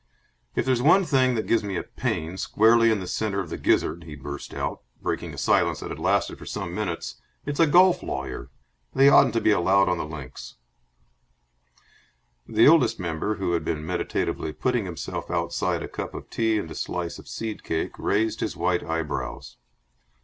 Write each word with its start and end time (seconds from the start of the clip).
"If 0.55 0.65
there's 0.65 0.81
one 0.81 1.05
thing 1.05 1.35
that 1.35 1.45
gives 1.45 1.63
me 1.63 1.75
a 1.77 1.83
pain 1.83 2.35
squarely 2.35 2.89
in 2.89 2.99
the 2.99 3.05
centre 3.05 3.39
of 3.39 3.51
the 3.51 3.57
gizzard," 3.59 4.03
he 4.05 4.15
burst 4.15 4.51
out, 4.51 4.81
breaking 4.99 5.31
a 5.31 5.37
silence 5.37 5.79
that 5.81 5.91
had 5.91 5.99
lasted 5.99 6.39
for 6.39 6.45
some 6.47 6.73
minutes, 6.73 7.21
"it's 7.45 7.59
a 7.59 7.67
golf 7.67 8.01
lawyer. 8.01 8.49
They 8.95 9.09
oughtn't 9.09 9.35
to 9.35 9.41
be 9.41 9.51
allowed 9.51 9.89
on 9.89 9.99
the 9.99 10.05
links." 10.05 10.55
The 12.47 12.67
Oldest 12.67 12.99
Member, 12.99 13.35
who 13.35 13.51
had 13.51 13.63
been 13.63 13.85
meditatively 13.85 14.53
putting 14.53 14.85
himself 14.85 15.29
outside 15.29 15.83
a 15.83 15.87
cup 15.87 16.15
of 16.15 16.31
tea 16.31 16.57
and 16.57 16.71
a 16.71 16.73
slice 16.73 17.19
of 17.19 17.27
seed 17.27 17.63
cake, 17.63 17.99
raised 17.99 18.39
his 18.39 18.57
white 18.57 18.81
eyebrows. 18.83 19.57